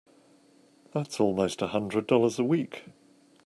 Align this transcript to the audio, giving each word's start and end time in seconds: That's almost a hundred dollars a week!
That's 0.95 1.19
almost 1.19 1.61
a 1.61 1.67
hundred 1.67 2.07
dollars 2.07 2.39
a 2.39 2.43
week! 2.43 2.85